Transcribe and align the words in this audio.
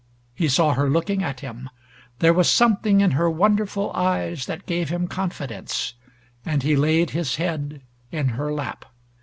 He 0.33 0.47
saw 0.47 0.73
her 0.73 0.89
looking 0.89 1.21
at 1.21 1.41
him; 1.41 1.69
there 2.17 2.33
was 2.33 2.49
something 2.49 3.01
in 3.01 3.11
her 3.11 3.29
wonderful 3.29 3.93
eyes 3.93 4.47
that 4.47 4.65
gave 4.65 4.89
him 4.89 5.07
confidence, 5.07 5.93
and 6.43 6.63
he 6.63 6.75
laid 6.75 7.11
his 7.11 7.35
head 7.35 7.83
in 8.11 8.29
her 8.29 8.51
lap. 8.51 8.85